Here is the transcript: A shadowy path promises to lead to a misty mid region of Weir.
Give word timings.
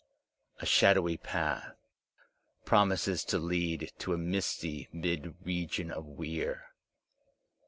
A 0.59 0.65
shadowy 0.65 1.15
path 1.17 1.75
promises 2.65 3.23
to 3.25 3.37
lead 3.37 3.91
to 3.99 4.13
a 4.13 4.17
misty 4.17 4.89
mid 4.91 5.35
region 5.45 5.91
of 5.91 6.07
Weir. 6.07 6.71